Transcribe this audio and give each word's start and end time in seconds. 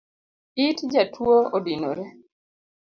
It 0.65 0.77
jatuo 0.93 1.35
odinore 1.57 2.03